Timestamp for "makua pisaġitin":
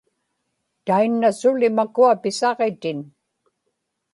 1.77-2.99